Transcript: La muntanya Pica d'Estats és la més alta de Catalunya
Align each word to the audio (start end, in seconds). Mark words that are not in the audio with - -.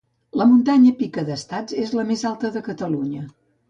La 0.41 0.47
muntanya 0.53 0.93
Pica 1.03 1.25
d'Estats 1.29 1.79
és 1.87 1.95
la 2.01 2.09
més 2.11 2.27
alta 2.35 2.55
de 2.61 2.69
Catalunya 2.73 3.29